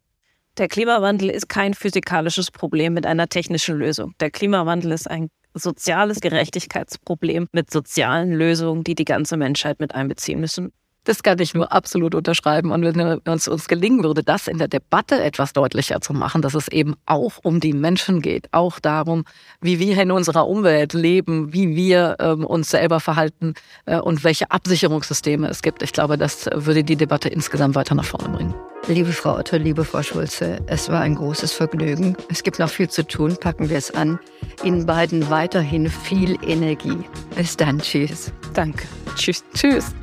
[0.59, 4.15] Der Klimawandel ist kein physikalisches Problem mit einer technischen Lösung.
[4.21, 10.41] Der Klimawandel ist ein soziales Gerechtigkeitsproblem mit sozialen Lösungen, die die ganze Menschheit mit einbeziehen
[10.41, 10.73] müssen.
[11.05, 12.71] Das kann ich nur absolut unterschreiben.
[12.71, 16.55] Und wenn es uns gelingen würde, das in der Debatte etwas deutlicher zu machen, dass
[16.55, 19.25] es eben auch um die Menschen geht, auch darum,
[19.61, 23.55] wie wir in unserer Umwelt leben, wie wir ähm, uns selber verhalten
[23.87, 25.83] äh, und welche Absicherungssysteme es gibt.
[25.83, 28.55] Ich glaube, das würde die Debatte insgesamt weiter nach vorne bringen.
[28.89, 32.17] Liebe Frau Otto, liebe Frau Schulze, es war ein großes Vergnügen.
[32.29, 34.19] Es gibt noch viel zu tun, packen wir es an.
[34.65, 36.99] Ihnen beiden weiterhin viel Energie.
[37.37, 38.33] Bis dann, tschüss.
[38.55, 38.85] Danke.
[39.17, 39.45] Tschüss.
[39.55, 39.95] Tschüss.